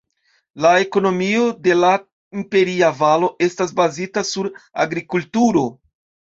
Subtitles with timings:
[0.65, 1.91] La ekonomio de la
[2.41, 4.53] Imperia Valo estas bazita sur
[4.89, 5.67] agrikulturo.